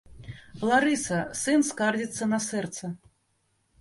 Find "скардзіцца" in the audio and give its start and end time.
1.69-2.31